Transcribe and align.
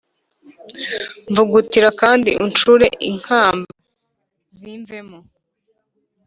Mvugutira 1.31 1.89
kandi 2.01 2.29
incure 2.43 2.87
inkamba 3.09 3.71
zimvemo 4.57 5.19